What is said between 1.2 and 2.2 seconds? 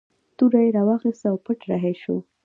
او پټ رهي شو.